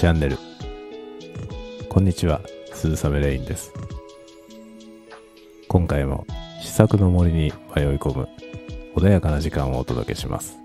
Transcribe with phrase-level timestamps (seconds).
[0.00, 0.38] チャンネル。
[1.90, 2.40] こんにちは
[2.72, 3.70] 鈴雨レインです。
[5.68, 6.26] 今回も
[6.62, 8.26] 試作の森に迷い込む
[8.96, 10.56] 穏やかな時間をお届けします。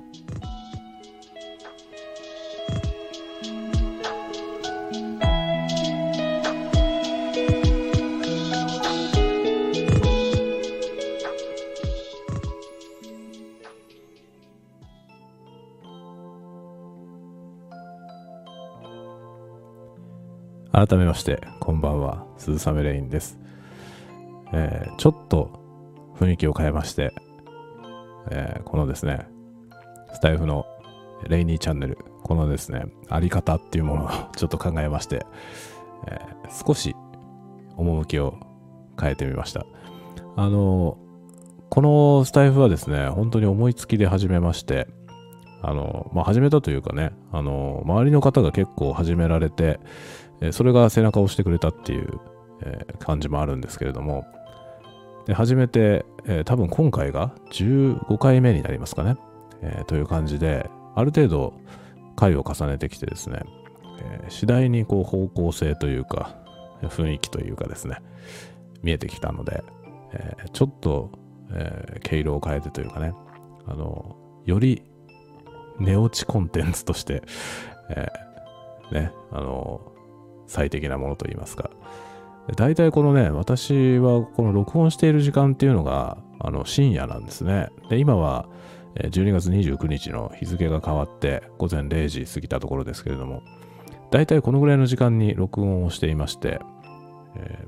[20.88, 23.40] 改めまして、こんばんは、鈴雨レインです。
[24.54, 27.12] えー、ちょっと雰囲気を変えまして、
[28.30, 29.28] えー、このですね、
[30.14, 30.68] スタイフの
[31.28, 35.26] レイニーチャンネル、このですね、あり方っていうものを ちょっと考えまして、
[36.08, 36.96] えー、少し
[37.78, 38.36] 趣を
[39.00, 39.66] 変えてみました。
[40.36, 41.00] あの、
[41.72, 44.88] このスタイフはですね、本当に思いつきで始めまして、
[45.64, 49.80] あの、まあ、始めたというかね、あの、周りの方が結構始められて、
[50.52, 52.20] それが背中を押してくれたっていう、
[53.00, 54.26] 感じもあるんですけれども、
[55.28, 56.06] で初めて、
[56.46, 59.18] 多分今回が15回目になりますかね、
[59.88, 61.54] という感じで、ある程度
[62.16, 63.42] 回を重ねてきてですね、
[64.30, 66.38] 次第にこう方向性というか、
[66.82, 67.98] 雰囲気というかですね、
[68.84, 69.64] 見えてきたので、
[70.54, 71.12] ちょっと、
[72.04, 73.14] 毛色を変えてというかね、
[73.68, 74.84] あの、より
[75.80, 77.24] 寝落ちコンテンツとして、
[77.90, 78.08] え
[78.92, 79.95] ね、あの、
[80.48, 81.70] 最適なものといいますか。
[82.56, 87.70] 大体このね、私はこの録音している時間っていうのが、あの、深夜なんですね。
[87.90, 88.48] で、今は、
[88.96, 93.42] 12月29日の日付が変わって午前0時過ぎたところですけれども、
[94.12, 96.60] 大体このぐらいの時間に録音をしていまして、
[97.36, 97.68] えー、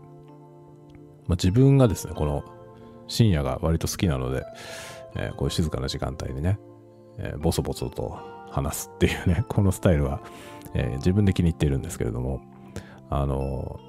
[1.28, 2.45] まあ、自分がですね、この
[3.08, 4.45] 深夜が割と好きなので、
[5.16, 6.60] えー、こういう静かな時間帯にね、
[7.17, 8.17] えー、ボソボソと
[8.49, 10.21] 話すっていうね、このスタイルは、
[10.73, 12.42] え自分で気に入っているんですけれども、
[13.10, 13.80] あの、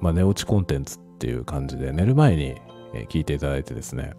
[0.00, 2.56] まあ、寝落ちコンテンツっていう感じで寝る前に
[3.08, 4.14] 聞いていただいてですね。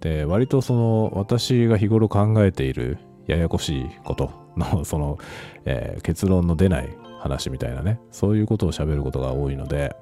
[0.00, 5.18] で、割とその私が日頃考えているややこしいことの その、
[5.64, 9.96] えー、結論の出ない話みたいなね、そういうことを喋ることが多いので、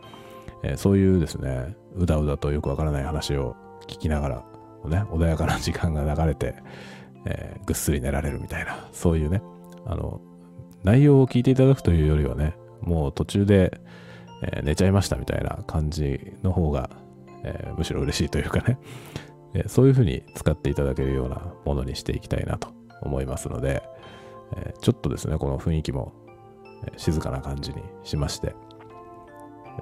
[0.62, 3.56] えー、そういうですね、うだうだとよくわからない話を
[3.87, 4.37] 聞きながら、
[4.87, 6.54] ね、穏やかな時間が流れて、
[7.27, 9.43] えー、ぐっすり寝られるみたいな、そういうね、
[9.87, 10.21] あの、
[10.83, 12.54] 内容を聞いていただくというよりはね、
[12.84, 13.81] もう途中で、
[14.43, 16.91] えー、寝ちゃいましたみたいな感じの方が、
[17.45, 18.78] えー、むしろ嬉しいというかね、
[19.55, 22.69] えー、そういうふうに使っていただけるようなものにしていきたいなと
[23.03, 23.83] 思いますので、
[24.56, 26.12] えちょっとですね、この雰囲気も、
[26.97, 28.55] 静かな感じにしまして、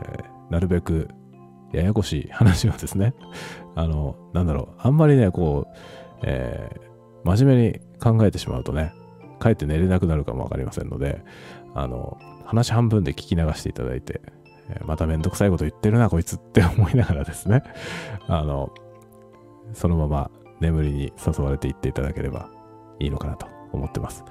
[0.00, 1.08] えなるべく
[1.72, 3.14] ややこしい話をですね、
[3.74, 5.76] あの、なんだろう、あんまりね、こう、
[6.24, 6.70] え
[7.24, 8.92] 真面目に考えてしまうとね、
[9.38, 11.22] かえって寝れなくなるかもわかりませんので、
[11.74, 14.20] あの、話半分で聞き流していただいて、
[14.84, 17.62] まためんどくさいこと言ってるな、こいつって思いながらですね、
[18.28, 18.72] あの、
[19.72, 20.30] そのまま
[20.60, 22.48] 眠りに誘われていっていただければ
[22.98, 24.24] いいのかなと思ってます。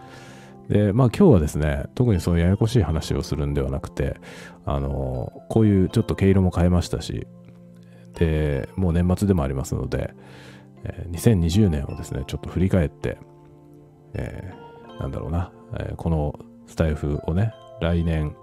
[0.70, 4.18] で、まあ今日はですね、特にそのややこしい話をするんではなくて、
[4.66, 7.28] あの、こういうちょっと毛色も変えましたし、
[8.16, 10.14] で、もう年末でもありますので、
[11.12, 13.18] 2020年をですね、ちょっと振り返って、
[14.14, 18.36] えー、なんだろうな、えー、このスタイフをね、来年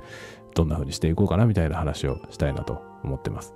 [0.55, 3.55] どんな風にしていこうかなみたいな話をしたいなと思ってます。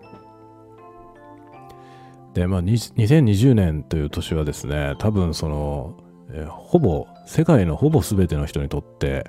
[2.34, 5.96] で、まあ、2020年という年はですね、多分その、
[6.32, 9.26] え、ほぼ、世界のほぼ全ての人にとって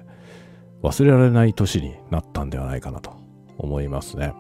[0.81, 3.13] 忘れられない年になったんではないかなと
[3.58, 4.34] 思いますね。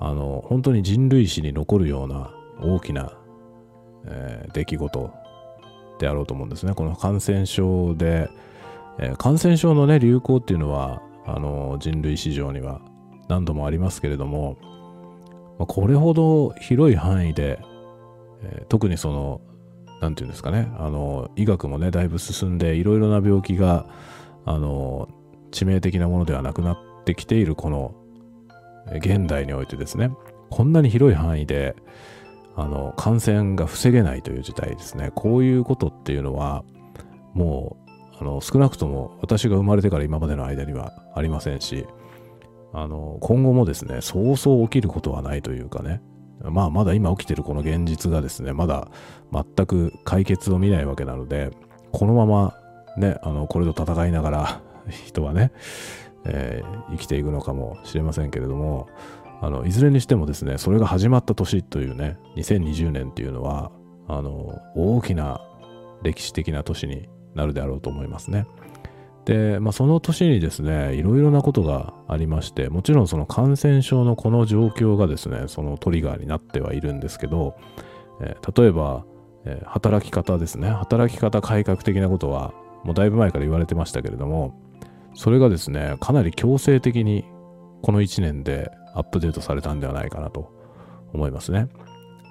[0.00, 3.12] あの、本当に人類史に残るような大きな、
[4.06, 5.10] えー、出来事
[5.98, 6.74] であろうと思うんですね。
[6.74, 8.28] この感染症で、
[8.98, 12.80] えー、感染症のね、流行っていうのは、あの人類史上には
[13.28, 14.56] 何度もありますけれども、
[15.58, 17.58] まあ、これほど広い範囲で、
[18.42, 19.40] えー、特にその
[20.00, 23.86] 何て言うんですかねあの医学もねだいぶ進んでいろいろな病気が
[24.44, 25.08] あの
[25.50, 27.94] 致命的なものではなくなってきているこの
[28.96, 30.10] 現代においてですね
[30.50, 31.74] こんなに広い範囲で
[32.56, 35.10] あの感染が防げないという事態ですね。
[35.14, 36.64] こういうことっていうのは
[37.32, 37.83] もう
[38.24, 41.86] あの少なくとも私が生まれてから今までの間にはありませんし、
[42.72, 46.00] あの今後もですね、そうそう起きることはないというかね、
[46.42, 48.88] まあまだ今起きてるこの現実がですね、まだ
[49.30, 51.50] 全く解決を見ないわけなので、
[51.92, 52.54] このまま
[52.96, 55.52] ね、あのこれと戦いながら 人はね、
[56.24, 58.88] えー、生きていくのかもしれませんけれども、
[59.42, 63.70] あのいずれにしてもですね、それが始まった年というね、2020年っていうのは、
[64.08, 65.42] あの大きな
[66.02, 68.46] 歴史的な年になるであろうと思いますね。
[69.24, 77.56] で、まあ、その年にですね、いろいろなことがありまして、もちろんその感染症のこの状況がですね、そのトリガーになってはいるんですけど、
[78.20, 79.04] えー、例えば、
[79.46, 82.52] えー、働き方ですね、働き方改革的なことは、
[82.84, 84.60] もうだいぶ前から言われてましたけれども、
[85.14, 87.24] それがですね、かなり強制的に
[87.82, 90.52] この1年でアップデートされたんではないかなと
[91.12, 91.68] 思いますね。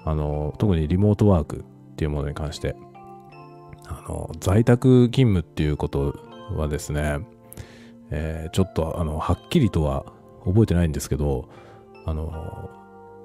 [0.04, 2.76] あの、特にリモートワークっていうものに関して、
[3.86, 6.14] あの、在宅勤務っていうこと
[6.56, 7.20] はですね、
[8.10, 10.04] えー、ちょっとあの、はっきりとは
[10.44, 11.48] 覚えてないんですけど、
[12.04, 12.70] あの、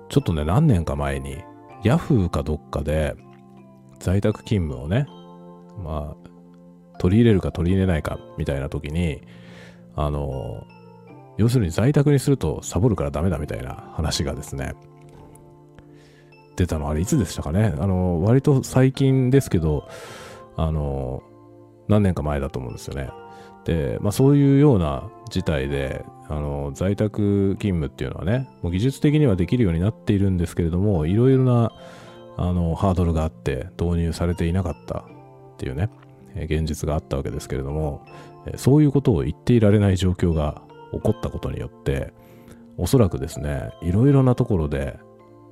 [0.09, 1.43] ちょっとね、何年か前に、
[1.83, 3.15] ヤフーかどっかで、
[3.99, 5.07] 在宅勤務をね、
[5.83, 6.29] まあ、
[6.99, 9.21] 取り入れるか取り入れないかみたいな時に、
[9.95, 10.65] あの、
[11.37, 14.73] 要するに在宅にするとサボるからダメだみたいな話がですね、
[16.57, 16.89] 出たの。
[16.89, 17.73] あれいつでしたかね？
[17.79, 19.87] あの、割と最近ですけど、
[20.61, 21.23] あの、
[21.87, 23.09] 何年か前だと思うんですよね。
[23.63, 31.71] で、まあそういうような事態で、あの、在宅勤務っていうのはね、もう技術的にはできるようになっているんですけれども、いろいろな、
[32.35, 35.03] あの、ハードルがあって導入されていなかったっ
[35.57, 35.89] ていうね、
[36.35, 38.05] 現実があったわけですけれども、
[38.57, 40.61] そういうことを言っていられない状況が
[40.91, 42.13] 起こったことによって、
[42.77, 44.99] おそらくですね、いろいろなところで、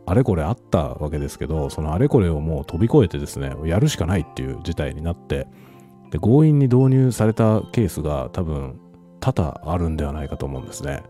[0.07, 5.47] あれこれあったわけですけど、そのあれこれをもう飛び越えてですね、やるしかないっていう事態になって、
[6.11, 8.79] で強引に導入されたケースが多分
[9.19, 11.03] 多々あるんではないかと思うんですね。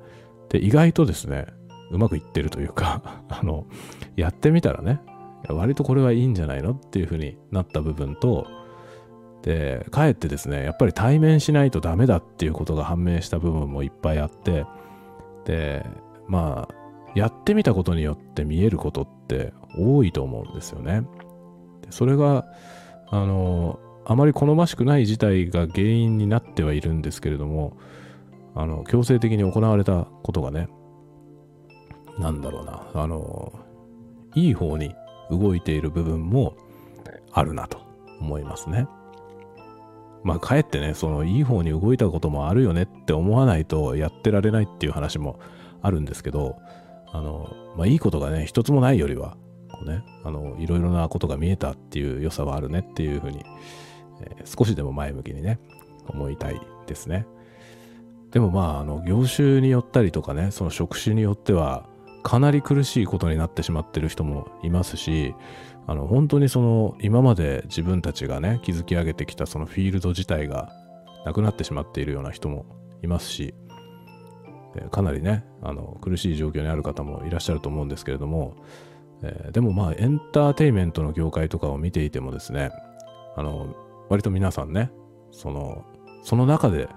[0.49, 1.45] で、意外とですね、
[1.91, 3.67] うまくいってるというか あの、
[4.15, 4.99] やってみたらね、
[5.47, 8.47] 割とこれはいいんじゃないのっていうふうになった部分と、
[9.43, 14.65] で、かえってですね、やっぱり対面しないとダメだっていうことが判明した部分もいっぱいあって、
[15.45, 15.85] で、
[16.27, 21.03] まあ、やってみたことによって見えることって多いと思うんですよね。
[21.81, 22.45] でそれが、
[23.09, 27.77] あの、あまり好ましくない事態が原因になってはいるんですけれども、
[28.55, 30.69] あの、強制的に行われたことがね、
[32.17, 33.53] なんだろうな、あの、
[34.35, 34.95] いい方に
[35.29, 36.55] 動いている部分も
[37.31, 37.79] あるなと
[38.19, 38.87] 思いますね。
[40.23, 45.39] まあ、かえってね、そのいい方に動いたこともあるよねって思わないとやってられないっていう話も
[45.81, 46.57] あるんですけど、
[47.11, 49.37] あの、まあ、いいことがね、一つもないよりは、
[49.71, 53.43] こうね、あの、いろいろなことが見えたっていう良さはあるねっていうふうに、
[54.21, 55.59] えー、少しでも前向きにね、
[56.07, 57.25] 思いたいですね。
[58.31, 61.87] でもまあ、あの、業種によったりとかね、その職種によっては、
[62.23, 65.33] かなり苦しいことになってしまってる人もいますし、
[65.87, 70.69] あの本当にその今まで自分たちがね築き上げてきたそのフィールド自体が
[71.25, 72.65] なくなってしまっているような人も
[73.01, 73.55] いますし
[74.91, 78.55] かなりねあの苦しい状況にある方もいらっしゃると思うんですけれども、
[79.23, 82.71] えー、でもまあエンターテインメントの業界とかを見ていてもですね
[83.35, 83.75] あの
[84.09, 84.91] 割と皆さんね
[85.31, 85.85] その
[86.23, 86.89] その中で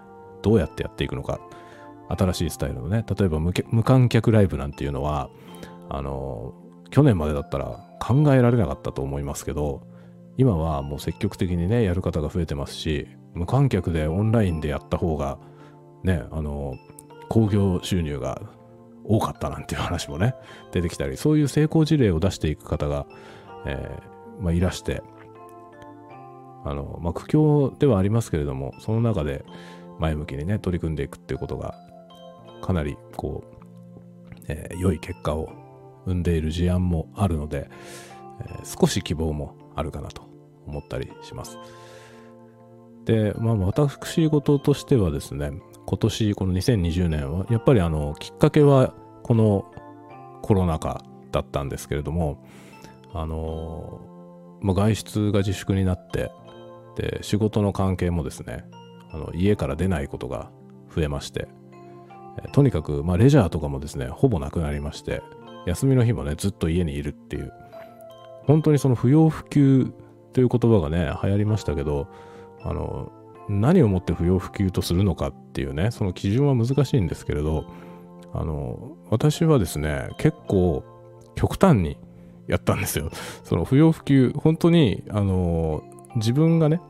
[0.43, 1.41] どうやってやっていくのか
[2.09, 3.53] 新しいスタイルのね例えば無
[3.85, 5.31] 観客ライブなんていうのは
[5.89, 6.55] あの
[6.91, 9.87] 去年までだったら考えられなかったと思いますけど、
[10.37, 15.39] 今はもう積極的にね、やる方が増えてますし、無観客でオンラインでやった方が、
[16.03, 16.77] ね、あの、
[17.31, 18.43] 興行収入が
[19.05, 20.35] 多かったなんていう話もね、
[20.73, 23.07] 出てきたり、そういう成功事例を出していく方が、
[23.65, 25.03] えー、まあ、いらして、
[26.65, 29.45] あの、まあ、苦境ではありますけれども、その中で
[29.99, 31.75] 前向きにね、取り組んでいくっていうことが、
[32.61, 35.51] かなり、こう、えー、良い結果を
[36.07, 37.71] 生んでいる事案もあるので、
[38.41, 40.23] えー、少し希望もあるかなと
[40.67, 41.57] 思ったりします。
[43.05, 45.53] で、まあ私事としてはですね、
[45.91, 48.95] 今年この2020年は、やっぱりあの、きっかけは
[49.25, 49.65] この
[50.41, 52.47] コロナ禍だったんですけれども、
[53.13, 54.01] あの、
[54.61, 56.31] まあ、外出が自粛になって、
[56.95, 58.67] で、仕事の関係もですね、
[59.11, 60.53] あの家から出ないことが
[60.95, 61.49] 増えまして、
[62.53, 65.25] とにかく、まあ、レジャーとかもですね、ほぼなくなりまして、
[65.67, 67.53] 休みの日もね、ずっと家にいるっていう、
[68.45, 69.93] 本当にその不要不急
[70.35, 72.07] という言葉がね、流行りましたけど、
[72.63, 73.11] あの、
[73.51, 77.65] 何をもって不要不急とするのかっていうね、その基準は難しいんですけれど、
[78.33, 80.85] あの、私はですね、結構
[81.35, 81.99] 極端に
[82.47, 83.11] やったんですよ。
[83.45, 85.83] その不要不急、本当に、あの、
[86.17, 86.81] 自分がね、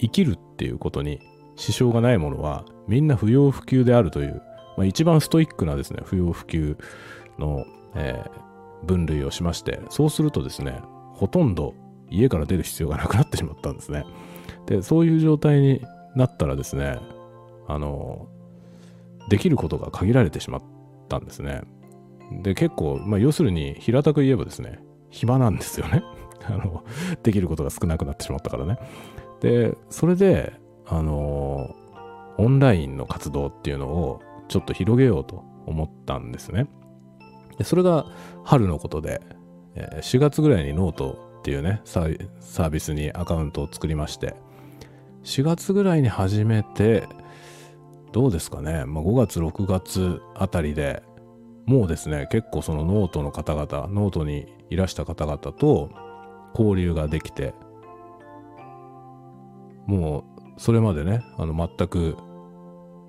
[0.00, 1.20] 生きるっていうことに
[1.56, 4.42] 支障がないものは、みんな不要不急であるという、
[4.76, 6.76] まあ、一番ストイックなですね、不要不急
[7.38, 10.80] のえー、分類をしまして、そうするとですね、
[11.14, 11.74] ほとんど
[12.10, 14.04] 家から出る必要がなくなってしまったんですね。
[14.68, 15.82] で、そういう状態に
[16.14, 16.98] なったらですね、
[17.66, 18.28] あの、
[19.30, 20.62] できることが限られてしまっ
[21.08, 21.62] たんですね。
[22.42, 26.04] で、結構、まあ、要するに平たく言えばですね、暇なんですよね。
[26.44, 26.84] あの、
[27.22, 28.78] できることが少なくなってしまったからね。
[29.40, 30.52] で、それで、
[30.86, 31.74] あの、
[32.36, 36.68] オンラインの活動っていうのをちょっと広げようと思ったんですね。
[37.56, 38.06] でそれが
[38.44, 39.20] 春のことで、
[39.74, 44.34] 4月ぐらいにノートっていうねサービスにアカウントを作りまして
[45.28, 47.06] 4月ぐらいに始めて
[48.12, 51.02] どうですかね、まあ、5月6月あたりで
[51.66, 55.90] もうですね結構そのノートの方々ノートにいらした方々と
[56.54, 57.52] 交流ができて
[59.86, 60.24] も
[60.56, 62.16] うそれまでねあの全く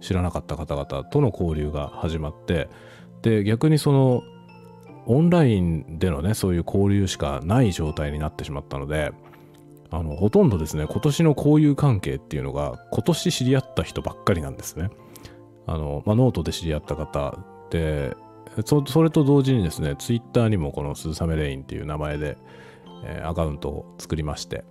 [0.02, 2.70] 知らなかった方々との交流が始まって
[3.22, 4.24] で逆にその
[5.06, 9.14] オンラインでのねそういう交流しかない状態になってしまったので
[9.92, 14.90] あのほとんどですね今年の交友関係っていうのが今年知り合った人ばっかりなんですね。
[15.66, 18.16] あの、まあ、ノートで知り合った方で
[18.66, 22.38] それと同時にですねツイッターにもこの鈴雨レインっていう名前で、
[23.04, 24.64] えーアカウントを作りまして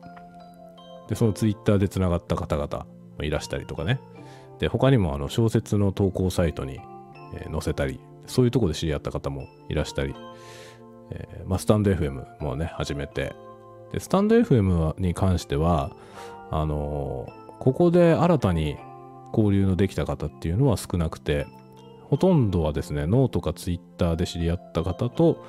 [1.08, 2.86] でそのツイッターでつながった方々
[3.18, 4.00] もいらしたりとかね。
[4.58, 6.80] で他にもあの小説の投稿サイトに、
[7.34, 10.14] えー載せたりそういうとこで知り合った方もいらしたり、
[11.10, 13.34] えーまあ、スタンド FM もね始めて
[13.92, 15.92] でスタンド FM に関しては
[16.50, 18.76] あのーここで新たに
[19.32, 21.46] 交流のできた方っていうのは少なくて
[22.04, 25.44] ほとんどはですねノートかツイッターで知り合った方と、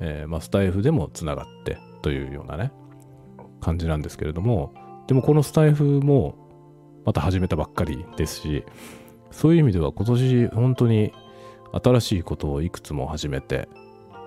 [0.00, 2.72] えーまあ、スタイフでもつながってというようなね
[3.60, 4.74] 感じなんですけれども
[5.08, 6.36] でもこのスタイフも
[7.04, 8.64] また始めたばっかりですし
[9.30, 11.12] そういう意味では今年本当に
[11.82, 13.68] 新しいことをいくつも始めて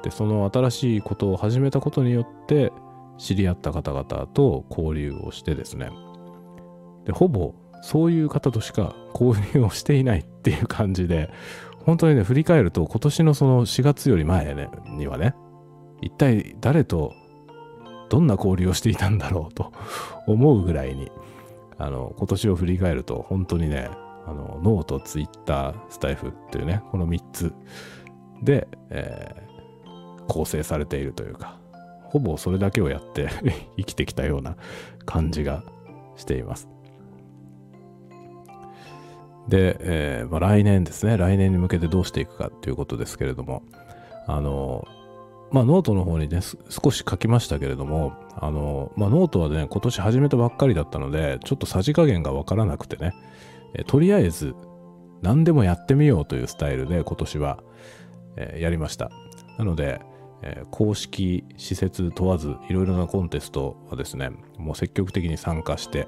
[0.03, 2.71] でその新しいことを始めたことによって
[3.19, 5.91] 知り合った方々と交流をしてですね。
[7.05, 11.29] でほぼそういう方としか交流をしていないっていう感じで
[11.85, 15.33] 本当にね振り返ると今年のその4月より前、ね、にはね
[16.01, 17.13] 一体誰と
[18.09, 19.71] どんな交流をしていたんだろうと
[20.27, 21.09] 思うぐらいに
[21.77, 23.89] あの今年を振り返ると本当にね
[24.27, 27.53] あのノートツイッタースタイフっていうねこの3つ
[28.43, 29.49] で、えー
[30.29, 31.59] 構成されているというか
[32.09, 33.29] ほぼそれだけをやって
[33.77, 34.55] 生きてきたような
[35.05, 35.63] 感じが
[36.15, 36.67] しています。
[39.47, 41.17] で、えーまあ、来年ですね。
[41.17, 43.63] 来年に向けてどうしていくかということですけれども
[44.27, 44.87] あの
[45.51, 53.13] まあノートの方にね少し書きましたけれどもあの、まあ、ノートはね今年始めたばっかりだったのでちょっとさじ加減がわからなくてね
[53.73, 54.53] えとりあえず
[55.21, 57.59] 何でもやってみようというスタイルで今年は、
[58.37, 59.11] えーやりました。
[59.57, 59.99] なので、
[60.41, 66.07] えー公式私設問わずいろいろなコンテストはですねもう積極的に参加して、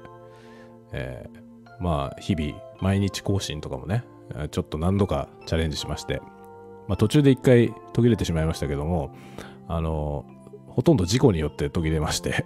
[0.92, 1.42] えー
[1.80, 4.04] まあ日々毎日更新とかもね
[4.50, 6.20] ちょっと何度かチャレンジしまして、
[6.86, 9.14] まあ、途中で一回途切れてしまいましたけども
[9.68, 10.24] あの
[10.68, 12.44] ほとんど事故によって途切れまして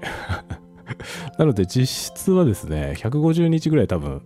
[1.39, 4.23] なので実質はですね150日ぐらい多分、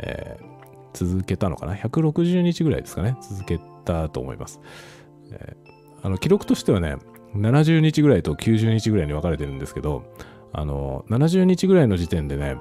[0.00, 0.54] えー
[0.94, 4.60] 続けたのかな？160日ぐらいですかね続けたと思います、
[5.32, 5.73] えー
[6.04, 6.96] あの記録としてはね
[7.34, 10.04] 70日ぐらいと90日ぐらいに分かれてるんですけど
[10.52, 12.56] あの70日ぐらいの時点でね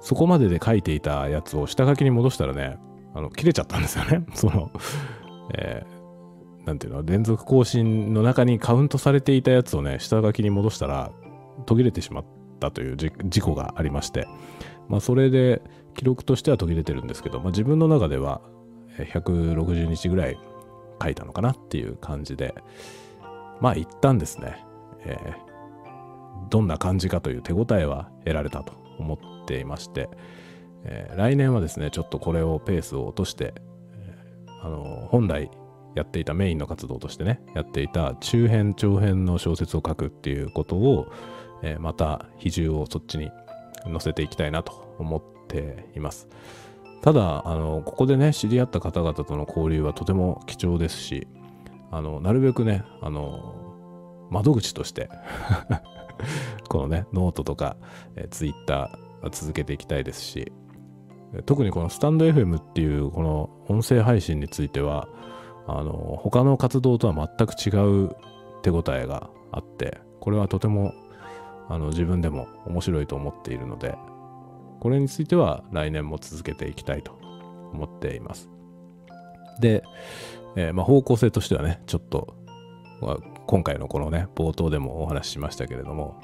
[0.00, 2.78] そこまでで書いていたやつを下書きに戻したらね
[3.12, 4.24] あの切れちゃったんですよね。
[4.34, 4.70] その、
[5.54, 5.96] えー
[6.66, 11.12] なんていうの連続更新の中にカウントされていたやつをね下書きに戻したら
[11.64, 12.24] 途切れてしまっ
[12.58, 14.26] たという事故がありまして
[14.88, 15.62] まあそれで
[15.94, 18.40] 記録としては途切れてるんですけど、まあ、自分の中では
[18.98, 20.38] 160日ぐらい
[21.02, 22.54] 書いたのかなっていう感じで。
[23.60, 24.64] まあ一旦ですね、
[25.04, 25.46] えー
[26.50, 30.10] どんな感じかという手応えは得られたと思っていまして、
[30.84, 33.54] えー来年はですねちょっとこれをペースを落として、
[34.62, 35.50] あの本来
[35.94, 41.06] やっていたメインの活動としてねやっていた中編長編の小説を書くっていうことを、
[41.62, 43.30] えーまた比重をそっちに
[43.86, 46.28] 乗せていきたいなと思っています。
[47.06, 51.28] ただあのここでね知り合った方々との交流はとても貴重ですし
[51.92, 53.54] あのなるべくねあの
[54.28, 55.08] 窓口として
[56.68, 57.76] このねノートとか、
[58.16, 60.52] えー、ツイッターは続けていきたいですし
[61.44, 65.06] 特にこのスタンド FM っていうこの音声配信については
[65.68, 68.16] あの他の活動とは全く違う
[68.62, 70.92] 手応えがあってこれはとても
[71.68, 73.96] あの自分でも面白いと思っているので
[74.80, 77.12] これについては来年も続けていきたいと
[77.72, 78.50] 思っています。
[79.60, 79.84] で、
[80.56, 82.34] えーまあ、方向性としてはねちょっと、
[83.00, 83.16] まあ
[83.46, 86.20] 今回のこのね冒頭でもお話ししましたけれども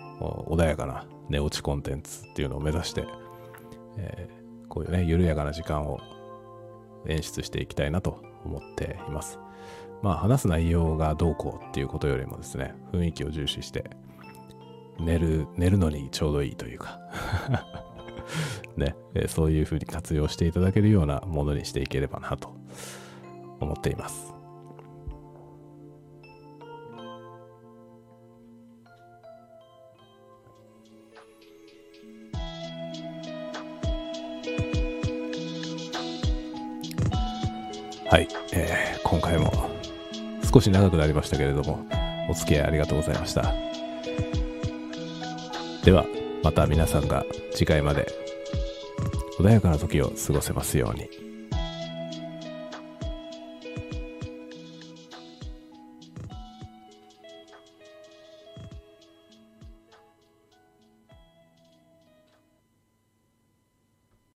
[0.49, 3.04] 穏やかな寝落ちコンテンツっていうのを目指して、
[3.99, 4.42] えー
[4.73, 6.00] こういうね緩やかな時間を
[7.06, 9.38] 演出していきたいなと思っています。
[10.00, 13.90] まあ話す内容がどうこうっていうことよりもですね雰囲気を重視して
[14.99, 16.99] 寝る寝るのにちょうどいいというか。
[18.76, 22.55] ね、えそういうふうに活用していただけるようなものにしていければなと
[23.61, 24.33] 思っています。
[38.11, 39.52] はい、えー今回も
[40.50, 41.87] 少し長くなりましたけれども、
[42.31, 43.43] お付き合いありがとうございました。
[45.85, 46.07] では、
[46.43, 48.07] また皆さんが次回まで
[49.38, 51.31] 穏やかな時を過ごせますように。